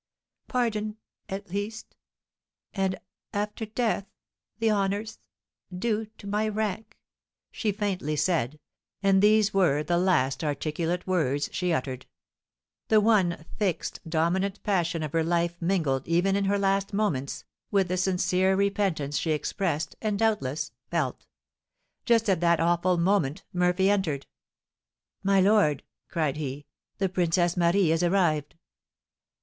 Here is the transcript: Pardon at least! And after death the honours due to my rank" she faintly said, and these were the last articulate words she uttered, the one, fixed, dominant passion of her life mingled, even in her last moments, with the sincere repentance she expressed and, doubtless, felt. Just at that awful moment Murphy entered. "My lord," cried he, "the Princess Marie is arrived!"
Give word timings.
Pardon 0.47 0.97
at 1.29 1.51
least! 1.51 1.95
And 2.73 2.99
after 3.33 3.67
death 3.67 4.07
the 4.57 4.71
honours 4.71 5.19
due 5.71 6.07
to 6.17 6.25
my 6.25 6.47
rank" 6.47 6.97
she 7.51 7.71
faintly 7.71 8.15
said, 8.15 8.59
and 9.03 9.21
these 9.21 9.53
were 9.53 9.83
the 9.83 9.99
last 9.99 10.43
articulate 10.43 11.05
words 11.05 11.49
she 11.53 11.71
uttered, 11.71 12.07
the 12.87 12.99
one, 12.99 13.45
fixed, 13.59 13.99
dominant 14.09 14.63
passion 14.63 15.03
of 15.03 15.11
her 15.11 15.23
life 15.23 15.61
mingled, 15.61 16.07
even 16.07 16.35
in 16.35 16.45
her 16.45 16.57
last 16.57 16.93
moments, 16.93 17.45
with 17.69 17.87
the 17.87 17.95
sincere 17.95 18.55
repentance 18.55 19.19
she 19.19 19.29
expressed 19.33 19.95
and, 20.01 20.17
doubtless, 20.17 20.71
felt. 20.89 21.27
Just 22.05 22.27
at 22.27 22.41
that 22.41 22.59
awful 22.59 22.97
moment 22.97 23.43
Murphy 23.53 23.87
entered. 23.91 24.25
"My 25.21 25.39
lord," 25.39 25.83
cried 26.09 26.37
he, 26.37 26.65
"the 26.97 27.07
Princess 27.07 27.55
Marie 27.55 27.91
is 27.91 28.01
arrived!" 28.01 28.55